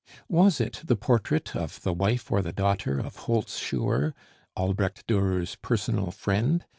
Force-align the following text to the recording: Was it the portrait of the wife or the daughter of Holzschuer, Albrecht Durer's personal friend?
Was 0.29 0.59
it 0.59 0.81
the 0.83 0.95
portrait 0.95 1.55
of 1.55 1.79
the 1.83 1.93
wife 1.93 2.31
or 2.31 2.41
the 2.41 2.51
daughter 2.51 2.97
of 2.97 3.15
Holzschuer, 3.27 4.15
Albrecht 4.57 5.05
Durer's 5.05 5.57
personal 5.61 6.09
friend? 6.09 6.65